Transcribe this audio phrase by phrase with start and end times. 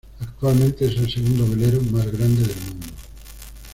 [0.19, 2.87] Actualmente es el segundo velero más grande del mundo.